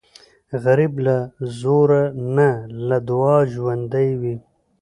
[0.63, 1.17] غریب له
[1.59, 2.03] زوره
[2.35, 2.49] نه،
[2.87, 4.35] له دعاو ژوندی وي